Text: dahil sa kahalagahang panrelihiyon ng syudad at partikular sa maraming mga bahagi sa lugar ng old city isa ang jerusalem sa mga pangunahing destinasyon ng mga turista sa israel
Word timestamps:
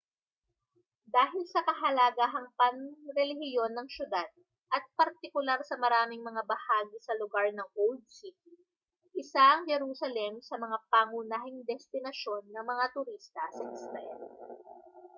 dahil 1.17 1.43
sa 1.53 1.61
kahalagahang 1.69 2.49
panrelihiyon 2.59 3.71
ng 3.77 3.85
syudad 3.95 4.29
at 4.75 4.81
partikular 4.99 5.59
sa 5.69 5.75
maraming 5.83 6.21
mga 6.29 6.41
bahagi 6.53 6.97
sa 7.05 7.13
lugar 7.21 7.45
ng 7.53 7.69
old 7.83 8.01
city 8.19 8.53
isa 9.23 9.43
ang 9.61 9.69
jerusalem 9.71 10.33
sa 10.49 10.55
mga 10.65 10.77
pangunahing 10.93 11.59
destinasyon 11.71 12.43
ng 12.55 12.65
mga 12.71 12.85
turista 12.97 13.43
sa 13.57 13.61
israel 13.75 14.21